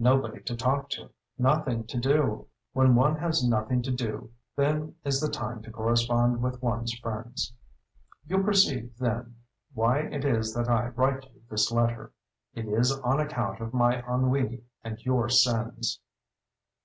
[0.00, 1.10] Nobody to talk to.
[1.38, 2.48] Nothing to do.
[2.72, 7.52] When one has nothing to do, then is the time to correspond with ones friends.
[8.26, 9.36] You perceive, then,
[9.72, 14.64] why it is that I write you this letter—it is on account of my ennui
[14.82, 16.00] and your sins.